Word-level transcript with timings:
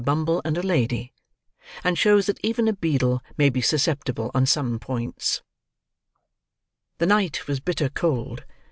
BUMBLE 0.03 0.41
AND 0.43 0.57
A 0.57 0.63
LADY; 0.63 1.13
AND 1.83 1.95
SHOWS 1.95 2.25
THAT 2.25 2.39
EVEN 2.41 2.67
A 2.67 2.73
BEADLE 2.73 3.21
MAY 3.37 3.51
BE 3.51 3.61
SUSCEPTIBLE 3.61 4.31
ON 4.33 4.47
SOME 4.47 4.79
POINTS 4.79 5.43
The 6.97 7.05
night 7.05 7.45
was 7.47 7.59
bitter 7.59 7.87
cold. 7.87 8.43